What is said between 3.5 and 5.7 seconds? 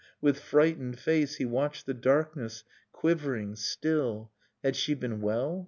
still; Had she been well?